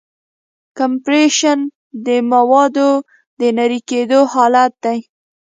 کمپریشن 0.77 1.59
د 2.05 2.07
موادو 2.31 2.91
د 3.39 3.41
نری 3.57 3.79
کېدو 3.89 4.19
حالت 4.33 4.73
دی. 4.83 4.99